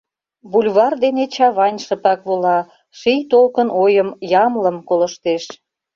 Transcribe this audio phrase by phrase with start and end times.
[0.51, 2.59] Бульвар дене Чавайн шыпак вола,
[2.99, 4.09] Ший толкын ойым,
[4.45, 5.43] ямлым, колыштеш.